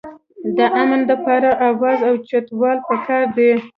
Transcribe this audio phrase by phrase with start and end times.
[0.57, 3.51] د امن دپاره اواز اوچتول پکار دي